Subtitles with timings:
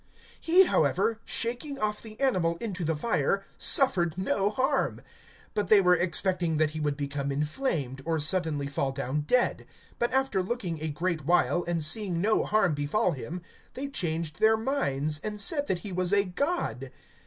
[0.43, 5.01] (5)He, however, shaking off the animal into the fire, suffered no harm.
[5.55, 9.67] (6)But they were expecting that he would become inflamed, or suddenly fall down dead;
[9.99, 13.43] but after looking a great while, and seeing no harm befall him,
[13.75, 16.89] they changed their minds, and said that he was a god.